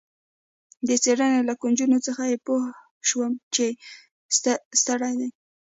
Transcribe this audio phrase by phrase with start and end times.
[0.87, 2.63] د څېرې له ګونجو څخه يې پوه
[3.07, 3.67] شوم چي
[4.81, 5.29] ستړی دی.